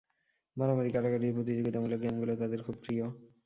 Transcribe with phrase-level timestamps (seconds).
[0.57, 3.03] মারামারি কাটাকাটির প্রতিযোগিতামূলক গেমগুলো তাদের খুব প্রিয়।